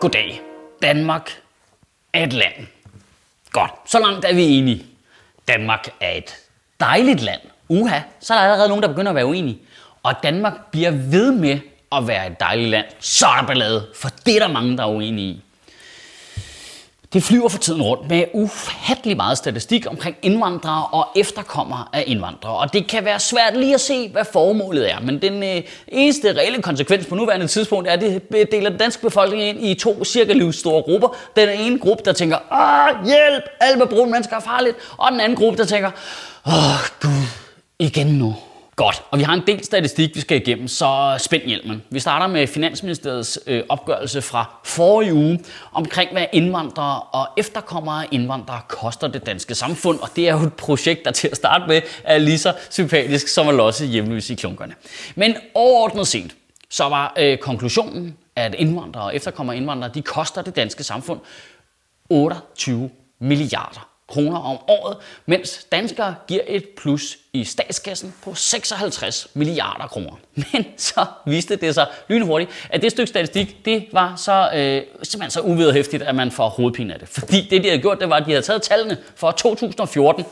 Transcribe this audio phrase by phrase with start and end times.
[0.00, 0.40] Goddag.
[0.82, 1.30] Danmark
[2.12, 2.66] er et land.
[3.52, 4.86] Godt, så langt er vi enige.
[5.48, 6.36] Danmark er et
[6.80, 7.40] dejligt land.
[7.68, 9.58] Uha, så er der allerede nogen, der begynder at være uenige.
[10.02, 11.60] Og Danmark bliver ved med
[11.92, 12.86] at være et dejligt land.
[13.00, 15.44] Så er der ballade, for det er der mange, der er uenige i.
[17.12, 22.56] Det flyver for tiden rundt med ufattelig meget statistik omkring indvandrere og efterkommere af indvandrere.
[22.56, 25.00] Og det kan være svært lige at se, hvad formålet er.
[25.00, 29.02] Men den øh, eneste reelle konsekvens på nuværende tidspunkt er, at det deler den danske
[29.02, 31.16] befolkning ind i to cirka livsstore grupper.
[31.36, 34.76] Den ene gruppe, der tænker, Åh, hjælp, alle med brune mennesker er farligt.
[34.96, 35.90] Og den anden gruppe, der tænker,
[36.46, 36.52] åh
[37.00, 37.26] gud,
[37.78, 38.34] igen nu.
[38.78, 41.82] Godt, og vi har en del statistik, vi skal igennem, så spænd hjelmen.
[41.90, 45.40] Vi starter med Finansministeriets øh, opgørelse fra forrige uge
[45.72, 49.98] omkring, hvad indvandrere og efterkommere indvandrere koster det danske samfund.
[49.98, 53.28] Og det er jo et projekt, der til at starte med er lige så sympatisk
[53.28, 54.74] som at losse hjemløse i klunkerne.
[55.14, 56.36] Men overordnet set,
[56.70, 61.20] så var øh, konklusionen, at indvandrere og efterkommere indvandrere, de koster det danske samfund
[62.10, 69.86] 28 milliarder kroner om året, mens danskere giver et plus i statskassen på 56 milliarder
[69.86, 70.12] kroner.
[70.52, 75.30] Men så viste det sig lynhurtigt, at det stykke statistik, det var så, øh, simpelthen
[75.30, 77.08] så uvederhæftigt, at man får hovedpine af det.
[77.08, 80.24] Fordi det, de havde gjort, det var, at de havde taget tallene for 2014,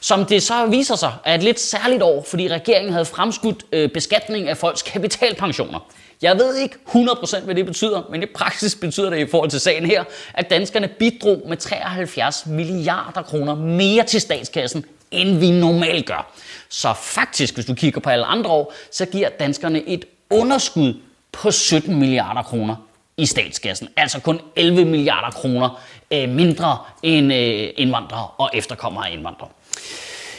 [0.00, 3.90] som det så viser sig er et lidt særligt år, fordi regeringen havde fremskudt øh,
[3.90, 5.88] beskatning af folks kapitalpensioner.
[6.22, 9.60] Jeg ved ikke 100% hvad det betyder, men i praksis betyder det i forhold til
[9.60, 16.06] sagen her, at danskerne bidrog med 73 milliarder kroner mere til statskassen, end vi normalt
[16.06, 16.32] gør.
[16.68, 20.94] Så faktisk, hvis du kigger på alle andre år, så giver danskerne et underskud
[21.32, 22.76] på 17 milliarder kroner
[23.16, 23.88] i statskassen.
[23.96, 29.48] Altså kun 11 milliarder kroner øh, mindre end øh, indvandrere og efterkommere af indvandrere.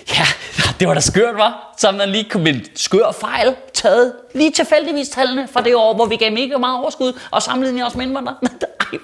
[0.09, 0.25] Ja,
[0.79, 1.73] det var da skørt, var.
[1.77, 6.05] Så man lige kom en skør fejl taget lige tilfældigvis tallene fra det år, hvor
[6.05, 8.35] vi gav mega meget overskud og sammenlignede os med indvandrere.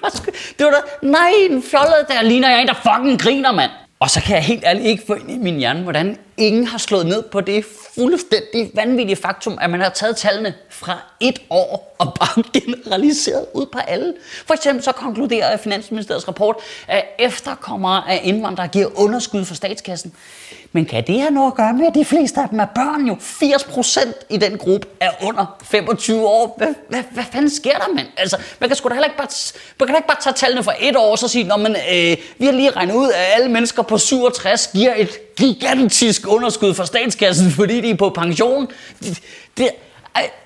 [0.04, 0.34] Ej, skørt.
[0.58, 3.70] Det var da, nej, en fjollet, der ligner jeg en, der fucking griner, mand.
[4.00, 6.78] Og så kan jeg helt ærligt ikke få ind i min hjerne, hvordan ingen har
[6.78, 7.64] slået ned på det
[7.94, 13.66] fuldstændig vanvittige faktum, at man har taget tallene fra et år og bare generaliseret ud
[13.66, 14.14] på alle.
[14.46, 16.56] For eksempel så konkluderer Finansministeriets rapport,
[16.88, 20.14] at efterkommere af indvandrere giver underskud for statskassen.
[20.72, 23.06] Men kan det have noget at gøre med, at de fleste af dem er børn
[23.06, 23.16] jo?
[23.20, 26.54] 80 procent i den gruppe er under 25 år.
[26.58, 28.06] Hvad, hvad, hvad fanden sker der, mand?
[28.16, 29.28] Altså, man kan sgu da heller ikke bare,
[29.80, 32.16] man kan ikke bare tage tallene fra et år og så sige, Nå, men, øh,
[32.38, 36.84] vi har lige regnet ud, at alle mennesker på 67 giver et gigantisk underskud for
[36.84, 38.68] statskassen, fordi de er på pension.
[39.00, 39.20] Det,
[39.56, 39.68] det,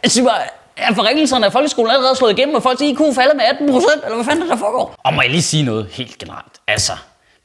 [0.03, 0.31] altså,
[0.77, 4.15] er forringelserne af folkeskolen allerede slået igennem, og folks IQ falder med 18 procent, eller
[4.15, 4.95] hvad fanden der foregår?
[4.99, 6.53] Og må jeg lige sige noget helt generelt?
[6.67, 6.93] Altså,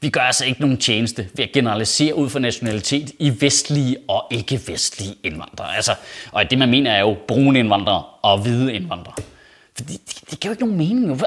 [0.00, 4.24] vi gør altså ikke nogen tjeneste ved at generalisere ud fra nationalitet i vestlige og
[4.30, 5.76] ikke-vestlige indvandrere.
[5.76, 5.94] Altså,
[6.32, 9.14] og det man mener er jo brune indvandrere og hvide indvandrere.
[9.76, 11.22] Fordi det, det, giver jo ikke nogen mening.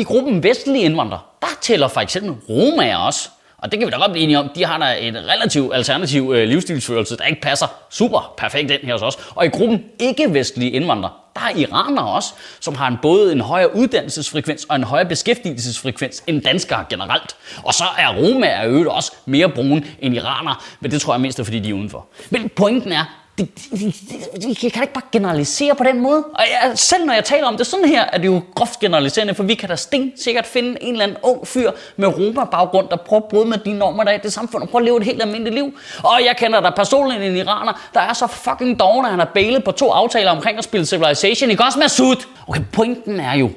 [0.00, 3.28] I gruppen vestlige indvandrere, der tæller for eksempel romaer også.
[3.66, 4.50] Og det kan vi da godt blive enige om.
[4.54, 8.92] De har da en relativ alternativ øh, livsstilsførelse, der ikke passer super perfekt ind her
[8.92, 9.18] hos os.
[9.34, 13.76] Og i gruppen ikke-vestlige indvandrere, der er iranere også, som har en, både en højere
[13.76, 17.36] uddannelsesfrekvens og en højere beskæftigelsesfrekvens end danskere generelt.
[17.62, 21.38] Og så er romaer øvrigt også mere brune end iranere, men det tror jeg mest
[21.38, 22.06] er, fordi de er udenfor.
[22.30, 23.04] Men pointen er,
[23.38, 26.24] det, det, jeg kan ikke bare generalisere på den måde.
[26.24, 29.34] Og jeg, selv når jeg taler om det sådan her, er det jo groft generaliserende,
[29.34, 32.96] for vi kan da sten sikkert finde en eller anden ung fyr med Roma-baggrund, der
[32.96, 34.96] prøver at bryde med de normer, der er i det samfund, og prøver at leve
[34.96, 35.78] et helt almindeligt liv.
[36.04, 39.30] Og jeg kender der personligt en iraner, der er så fucking doven, at han har
[39.34, 41.50] bailet på to aftaler omkring at spille Civilization.
[41.50, 42.26] Ikke også med Sud?
[42.46, 43.50] Okay, pointen er jo,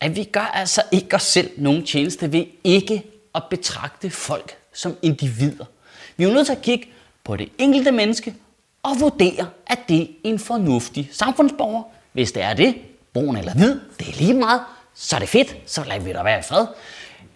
[0.00, 3.02] at vi gør altså ikke os selv nogen tjeneste ved ikke
[3.34, 5.64] at betragte folk som individer.
[6.16, 6.88] Vi er jo nødt til at kigge
[7.26, 8.34] på det enkelte menneske
[8.82, 11.82] og vurdere, at det er en fornuftig samfundsborger.
[12.12, 12.74] Hvis det er det,
[13.12, 14.60] brun eller hvid, det er lige meget,
[14.94, 16.66] så er det fedt, så lader vi da være i fred.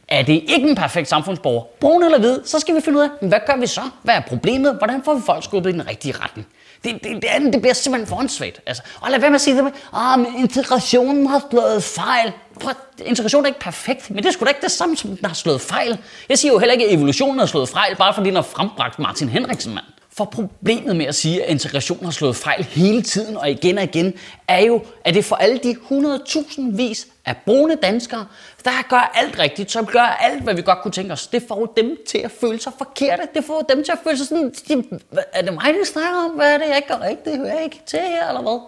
[0.09, 3.29] Er det ikke en perfekt samfundsborger, brun eller hvid, så skal vi finde ud af,
[3.29, 3.81] hvad gør vi så?
[4.03, 4.75] Hvad er problemet?
[4.75, 6.47] Hvordan får vi folk skubbet i den rigtige retning?
[6.85, 8.61] Det, det, det, andet, det bliver simpelthen for åndssvagt.
[8.67, 12.33] Altså, og lad være med at sige det med, ah, men integrationen har slået fejl.
[12.61, 12.75] Prøv,
[13.05, 15.35] integration er ikke perfekt, men det er sgu da ikke det samme, som den har
[15.35, 15.99] slået fejl.
[16.29, 18.99] Jeg siger jo heller ikke, at evolutionen har slået fejl, bare fordi den har frembragt
[18.99, 19.85] Martin Henriksen, mand.
[20.17, 23.85] For problemet med at sige, at integration har slået fejl hele tiden og igen og
[23.85, 24.15] igen,
[24.49, 28.27] er jo, at det for alle de 100.000 vis af brune danskere,
[28.65, 31.27] der gør alt rigtigt, som gør alt, hvad vi godt kunne tænke os.
[31.27, 33.23] Det får dem til at føle sig forkerte.
[33.35, 34.85] Det får dem til at føle sig sådan, de,
[35.33, 36.31] er det mig, de snakker om?
[36.31, 37.37] Hvad er det, jeg ikke gør rigtigt?
[37.37, 38.61] Hører jeg ikke til her, eller hvad?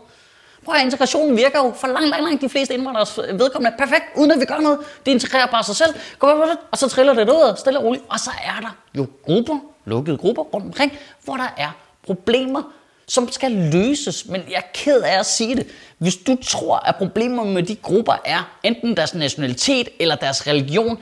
[0.65, 4.31] Prøv at integrationen virker jo for langt, langt, langt de fleste indvandrere vedkommende perfekt, uden
[4.31, 4.79] at vi gør noget.
[5.07, 5.95] De integrerer bare sig selv,
[6.71, 8.05] og så triller det ud, stille og roligt.
[8.09, 10.93] Og så er der jo grupper, lukkede grupper rundt omkring,
[11.25, 11.71] hvor der er
[12.07, 12.63] problemer,
[13.09, 14.29] som skal løses.
[14.29, 15.67] Men jeg er ked af at sige det.
[15.99, 20.99] Hvis du tror, at problemer med de grupper er enten deres nationalitet eller deres religion,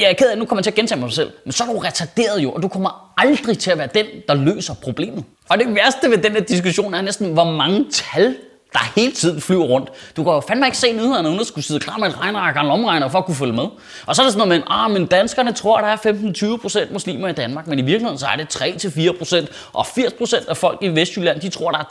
[0.00, 1.72] jeg er ked af, nu kommer jeg til at gentage mig selv, men så er
[1.72, 5.24] du retarderet jo, og du kommer aldrig til at være den, der løser problemet.
[5.48, 8.36] Og det værste ved den her diskussion er næsten, hvor mange tal
[8.74, 9.88] der hele tiden flyver rundt.
[10.16, 12.56] Du kan jo fandme ikke se nyhederne, uden at skulle sidde klar med et regneark
[12.56, 13.66] og en lomregner for at kunne følge med.
[14.06, 16.92] Og så er det sådan noget med, ah, men danskerne tror, at der er 15-20%
[16.92, 20.88] muslimer i Danmark, men i virkeligheden så er det 3-4%, og 80% af folk i
[20.88, 21.84] Vestjylland, de tror, der er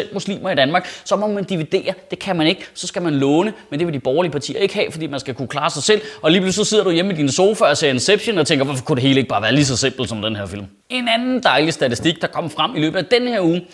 [0.00, 0.88] 92% muslimer i Danmark.
[1.04, 3.94] Så må man dividere, det kan man ikke, så skal man låne, men det vil
[3.94, 6.00] de borgerlige partier ikke have, fordi man skal kunne klare sig selv.
[6.22, 8.64] Og lige pludselig så sidder du hjemme i din sofa og ser Inception og tænker,
[8.64, 10.66] hvorfor kunne det hele ikke bare være lige så simpelt som den her film?
[10.92, 13.66] En anden dejlig statistik, der kom frem i løbet af den her uge,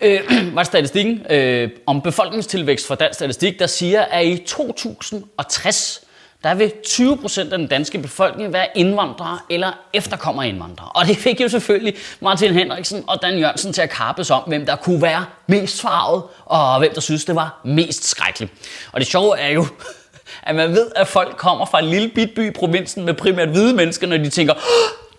[0.00, 0.20] øh,
[0.56, 6.00] var statistikken øh, om befolkningstilvækst fra Dansk Statistik, der siger, at i 2060,
[6.42, 10.88] der vil 20% af den danske befolkning være indvandrere eller efterkommere indvandrere.
[10.88, 14.66] Og det fik jo selvfølgelig Martin Henriksen og Dan Jørgensen til at kappes om, hvem
[14.66, 18.52] der kunne være mest farvet, og hvem der synes, det var mest skrækkeligt.
[18.92, 19.66] Og det sjove er jo,
[20.48, 23.74] at man ved, at folk kommer fra en lille bitby i provinsen med primært hvide
[23.74, 24.54] mennesker, når de tænker,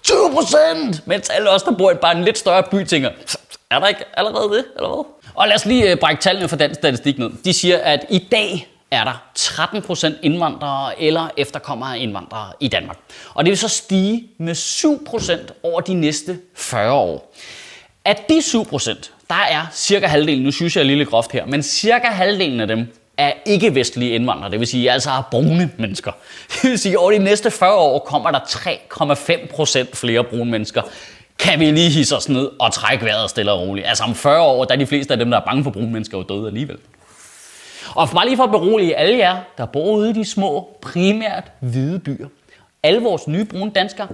[0.05, 1.07] 20 procent!
[1.07, 3.09] Mens alle os, der bor i bare en lidt større by, tænker,
[3.69, 5.03] er der ikke allerede det, eller hvad?
[5.35, 7.29] Og lad os lige øh, brække tallene for den statistik ned.
[7.45, 12.67] De siger, at i dag er der 13 procent indvandrere eller efterkommere af indvandrere i
[12.67, 12.97] Danmark.
[13.33, 17.33] Og det vil så stige med 7 procent over de næste 40 år.
[18.05, 21.45] Af de 7 procent, der er cirka halvdelen, nu synes jeg er lille groft her,
[21.45, 22.87] men cirka halvdelen af dem
[23.17, 26.11] er ikke-vestlige indvandrere, det vil sige altså af brune mennesker.
[26.61, 30.51] Det vil sige, at over de næste 40 år kommer der 3,5 procent flere brune
[30.51, 30.81] mennesker
[31.39, 33.87] kan vi lige hisse os ned og trække vejret stille og roligt.
[33.87, 35.91] Altså om 40 år, der er de fleste af dem, der er bange for brune
[35.91, 36.77] mennesker, jo døde alligevel.
[37.95, 40.77] Og for bare lige for at berolige alle jer, der bor ude i de små,
[40.81, 42.27] primært hvide byer.
[42.83, 44.07] Alle vores nye brune danskere,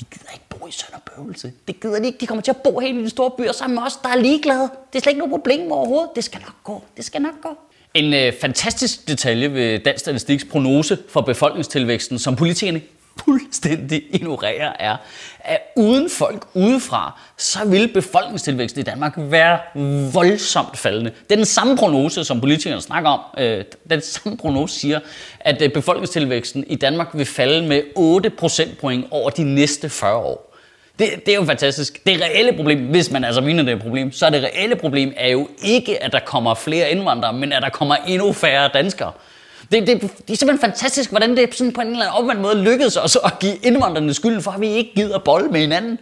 [0.00, 1.52] de gider ikke bo i Sønderbøvelse.
[1.68, 2.18] Det gider de ikke.
[2.18, 4.16] De kommer til at bo helt i de store byer sammen med os, der er
[4.16, 4.70] ligeglade.
[4.92, 6.10] Det er slet ikke noget problem overhovedet.
[6.16, 6.82] Det skal nok gå.
[6.96, 7.58] Det skal nok gå.
[7.94, 12.80] En øh, fantastisk detalje ved Dansk Statistiks prognose for befolkningstilvæksten, som politikerne
[13.24, 14.96] fuldstændig ignorerer, er,
[15.40, 19.58] at uden folk udefra, så vil befolkningstilvæksten i Danmark være
[20.12, 21.10] voldsomt faldende.
[21.10, 23.20] Det er den samme prognose, som politikerne snakker om.
[23.38, 25.00] Øh, den samme prognose siger,
[25.40, 30.51] at øh, befolkningstilvæksten i Danmark vil falde med 8 procentpoint over de næste 40 år.
[31.02, 32.06] Det, det er jo fantastisk.
[32.06, 34.76] Det reelle problem, hvis man altså mener, det er et problem, så er det reelle
[34.76, 38.70] problem er jo ikke, at der kommer flere indvandrere, men at der kommer endnu færre
[38.74, 39.12] danskere.
[39.72, 42.96] Det, det, det er simpelthen fantastisk, hvordan det sådan på en eller anden måde lykkedes
[42.96, 45.98] os at give indvandrerne skylden for, at vi ikke gider bold med hinanden.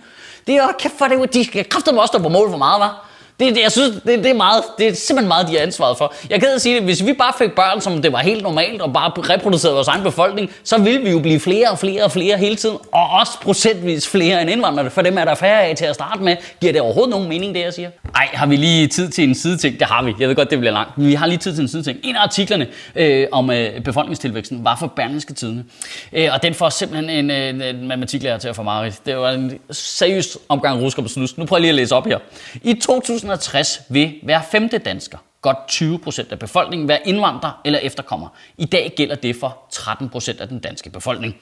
[0.46, 2.80] Det er jo kæft for det, de skal kraftedeme også stå på mål for meget,
[2.80, 3.09] var.
[3.40, 5.98] Det, det, jeg synes, det, det, er meget, det er simpelthen meget, de er ansvaret
[5.98, 6.14] for.
[6.30, 8.92] Jeg kan sige det, hvis vi bare fik børn, som det var helt normalt, og
[8.92, 12.36] bare reproducerede vores egen befolkning, så ville vi jo blive flere og flere og flere
[12.38, 15.84] hele tiden, og også procentvis flere end indvandrere, for dem er der færre af til
[15.84, 16.36] at starte med.
[16.60, 17.90] Giver det overhovedet nogen mening, det jeg siger?
[18.12, 19.78] Nej, har vi lige tid til en sideting?
[19.78, 20.14] Det har vi.
[20.20, 21.98] Jeg ved godt, det bliver langt, men vi har lige tid til en sideting.
[22.02, 25.64] En af artiklerne øh, om øh, befolkningstilvæksten var for Berlingske Tidene,
[26.12, 29.00] øh, og den får simpelthen en, øh, en, en matematiklærer til at få meget.
[29.06, 31.38] Det var en seriøs omgang rusker på snus.
[31.38, 32.18] Nu prøver jeg lige at læse op her.
[32.62, 37.78] I 2000 1960 vil hver femte dansker, godt 20 procent af befolkningen, være indvandrer eller
[37.78, 38.28] efterkommer.
[38.58, 41.36] I dag gælder det for 13 procent af den danske befolkning.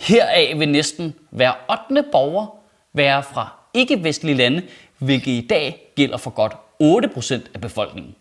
[0.00, 1.52] Heraf vil næsten hver
[1.90, 2.04] 8.
[2.12, 2.46] borger
[2.92, 4.62] være fra ikke-vestlige lande,
[4.98, 8.14] hvilket i dag gælder for godt 8 procent af befolkningen.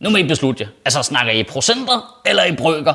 [0.00, 0.68] Nu må I beslutte jer.
[0.84, 2.94] Altså, snakker I i procenter eller i brøker?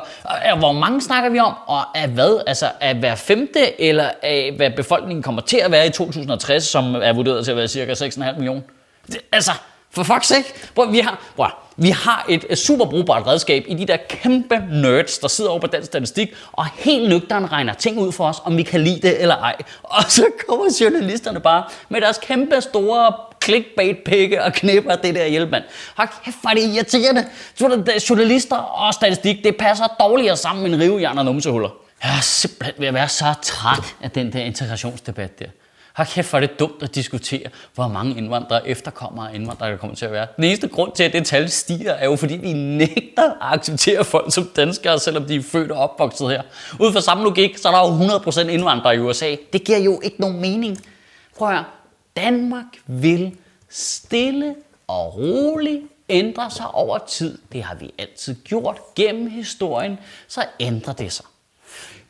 [0.58, 1.54] Hvor mange snakker vi om?
[1.68, 2.44] Og af hvad?
[2.48, 6.96] Altså, af hver femte, eller af hvad befolkningen kommer til at være i 2060, som
[6.96, 8.62] er vurderet til at være cirka 6,5 millioner?
[9.08, 9.52] Det, altså,
[9.92, 10.54] for fuck's sake.
[10.76, 11.46] Bro, vi har, bro,
[11.78, 15.68] vi har et super brugbart redskab i de der kæmpe nerds, der sidder over på
[15.68, 19.22] den statistik, og helt nøgteren regner ting ud for os, om vi kan lide det
[19.22, 19.56] eller ej.
[19.84, 25.64] Og så kommer journalisterne bare med deres kæmpe store clickbait-pikke og knipper det der hjælpemand.
[25.96, 27.26] Hold kæft, hvor er det irriterende.
[28.10, 31.70] Journalister og statistik, det passer dårligere sammen end rivejern og numsehuller.
[32.04, 35.46] Jeg er simpelthen ved at være så træt af den der integrationsdebat der.
[35.98, 39.96] Har kæft, for det dumt at diskutere, hvor mange indvandrere efterkommere af indvandrere, der kommer
[39.96, 40.27] til at være.
[40.36, 44.04] Den eneste grund til, at det tal stiger, er jo fordi, vi nægter at acceptere
[44.04, 46.42] folk som danskere, selvom de er født og opvokset her.
[46.80, 49.36] Ud fra samme logik, så er der jo 100% indvandrere i USA.
[49.54, 50.77] Det giver jo ikke nogen mening.
[51.38, 51.66] Prøv at høre.
[52.16, 53.38] Danmark vil
[53.70, 54.56] stille
[54.88, 57.38] og roligt ændre sig over tid.
[57.51, 61.25] Det har vi altid gjort gennem historien, så ændrer det sig.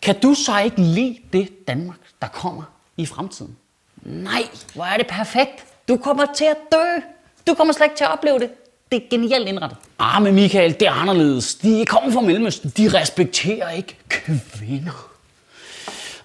[0.01, 2.63] Kan du så ikke lide det Danmark, der kommer
[2.97, 3.57] i fremtiden?
[4.03, 4.43] Nej,
[4.75, 5.65] hvor er det perfekt.
[5.87, 7.01] Du kommer til at dø.
[7.47, 8.49] Du kommer slet ikke til at opleve det.
[8.91, 9.77] Det er genialt indrettet.
[9.99, 11.55] Ah, men Michael, det er anderledes.
[11.55, 12.73] De kommer fra Mellemøsten.
[12.77, 15.09] De respekterer ikke kvinder.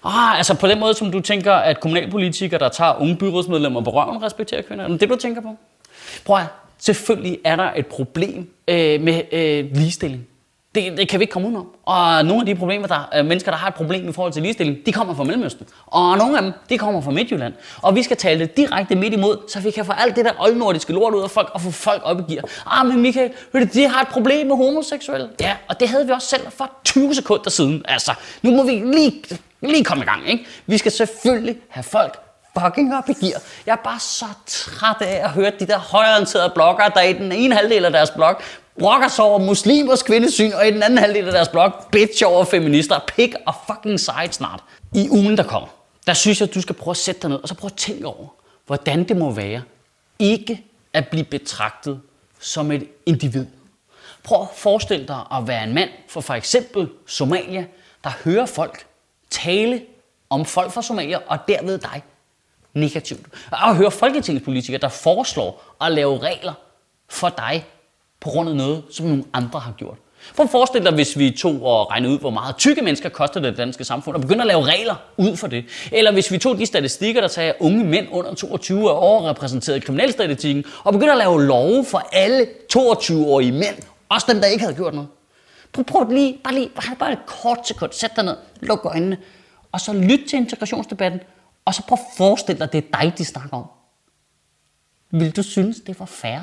[0.05, 3.89] Ah, altså på den måde, som du tænker, at kommunalpolitikere, der tager unge byrådsmedlemmer på
[3.89, 4.85] røven, respekterer kvinder.
[4.85, 5.55] Er det det, du tænker på?
[6.25, 6.45] Prøv at,
[6.77, 10.27] selvfølgelig er der et problem øh, med øh, ligestilling.
[10.75, 11.67] Det, det kan vi ikke komme udenom.
[11.85, 14.41] Og nogle af de problemer, der er mennesker, der har et problem i forhold til
[14.41, 15.67] ligestilling, de kommer fra Mellemøsten.
[15.85, 17.53] Og nogle af dem, de kommer fra Midtjylland.
[17.81, 20.31] Og vi skal tale det direkte midt imod, så vi kan få alt det der
[20.39, 22.43] oldnordiske lort ud af folk og få folk op i gear.
[22.65, 25.29] Ah, men Michael, du, de har et problem med homoseksuelle.
[25.41, 27.81] Ja, og det havde vi også selv for 20 sekunder siden.
[27.87, 29.23] Altså, nu må vi lige,
[29.61, 30.45] lige komme i gang, ikke?
[30.65, 32.19] Vi skal selvfølgelig have folk
[32.59, 33.41] fucking op i gear.
[33.65, 37.31] Jeg er bare så træt af at høre de der højorienterede bloggere, der i den
[37.31, 38.41] ene halvdel af deres blog
[38.79, 42.45] brokker sig over muslimers kvindesyn, og i den anden halvdel af deres blog bitch over
[42.45, 42.99] feminister.
[43.07, 44.63] Pick og fucking side snart.
[44.95, 45.67] I ugen, der kommer,
[46.07, 47.77] der synes jeg, at du skal prøve at sætte dig ned, og så prøve at
[47.77, 48.27] tænke over,
[48.65, 49.61] hvordan det må være
[50.19, 50.63] ikke
[50.93, 52.01] at blive betragtet
[52.39, 53.45] som et individ.
[54.23, 57.65] Prøv at forestille dig at være en mand fra for eksempel Somalia,
[58.03, 58.85] der hører folk
[59.29, 59.81] tale
[60.29, 62.03] om folk fra Somalia, og derved dig
[62.73, 63.25] negativt.
[63.51, 66.53] Og at høre folketingspolitikere, der foreslår at lave regler
[67.09, 67.65] for dig,
[68.23, 69.97] på grund af noget, som nogle andre har gjort.
[70.35, 73.39] Prøv at forestille dig, hvis vi tog og regnede ud, hvor meget tykke mennesker koster
[73.39, 75.65] det danske samfund, og begyndte at lave regler ud for det.
[75.91, 79.79] Eller hvis vi tog de statistikker, der tager unge mænd under 22 år overrepræsenteret i
[79.79, 83.75] kriminalstatistikken, og begyndte at lave love for alle 22-årige mænd,
[84.09, 85.09] også dem, der ikke havde gjort noget.
[85.73, 89.17] Prøv, prøv lige, bare lige, bare, bare et kort sekund, sæt dig ned, luk øjnene,
[89.71, 91.19] og så lyt til integrationsdebatten,
[91.65, 93.65] og så prøv at forestille dig, at det er dig, de snakker om.
[95.11, 96.39] Vil du synes, det var fair?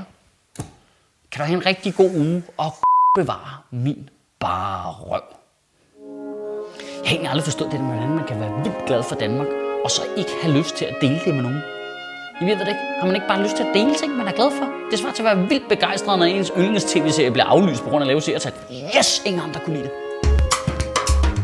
[1.33, 2.75] Kan du have en rigtig god uge og
[3.15, 4.09] bevare min
[4.41, 5.23] bare røv.
[6.81, 9.47] Jeg har egentlig aldrig forstået det, hvordan man kan være vildt glad for Danmark,
[9.85, 11.61] og så ikke have lyst til at dele det med nogen.
[12.41, 12.81] I ved det ikke.
[13.01, 14.67] Har man ikke bare lyst til at dele ting, man er glad for?
[14.91, 18.03] Det svarer til at være vildt begejstret, når ens yndlings tv-serie bliver aflyst på grund
[18.03, 18.53] af lave seertal.
[18.99, 19.93] Yes, ingen andre kunne lide det.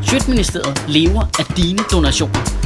[0.08, 2.65] Sjøtministeriet lever af dine donationer.